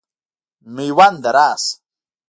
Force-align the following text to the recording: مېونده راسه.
مېونده 0.75 1.29
راسه. 1.35 1.71